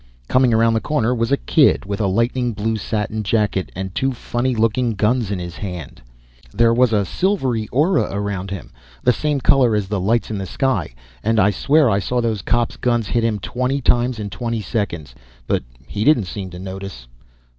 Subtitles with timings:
[0.27, 4.13] Coming around the corner was a kid with a lightning blue satin jacket and two
[4.13, 6.01] funny looking guns in his hand;
[6.51, 8.71] there was a silvery aura around him,
[9.03, 12.41] the same color as the lights in the sky; and I swear I saw those
[12.41, 15.13] cops' guns hit him twenty times in twenty seconds,
[15.45, 17.07] but he didn't seem to notice.